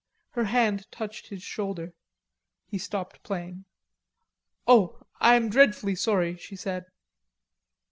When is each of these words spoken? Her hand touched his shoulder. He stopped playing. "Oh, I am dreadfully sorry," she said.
Her 0.31 0.45
hand 0.45 0.91
touched 0.91 1.27
his 1.27 1.43
shoulder. 1.43 1.93
He 2.65 2.79
stopped 2.79 3.21
playing. 3.21 3.65
"Oh, 4.65 5.03
I 5.19 5.35
am 5.35 5.47
dreadfully 5.51 5.93
sorry," 5.93 6.37
she 6.37 6.55
said. 6.55 6.85